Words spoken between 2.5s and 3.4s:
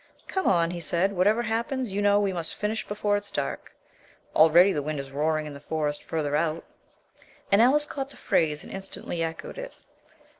finish before it's